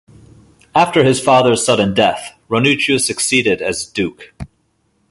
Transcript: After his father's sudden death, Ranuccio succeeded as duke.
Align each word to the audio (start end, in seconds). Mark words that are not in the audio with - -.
After 0.73 1.03
his 1.03 1.19
father's 1.19 1.63
sudden 1.63 1.93
death, 1.93 2.35
Ranuccio 2.49 2.99
succeeded 2.99 3.61
as 3.61 3.85
duke. 3.85 4.33